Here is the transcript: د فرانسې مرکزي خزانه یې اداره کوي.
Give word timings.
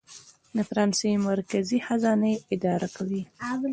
د 0.55 0.57
فرانسې 0.69 1.09
مرکزي 1.27 1.79
خزانه 1.87 2.27
یې 2.33 2.39
اداره 2.53 2.87
کوي. 2.95 3.21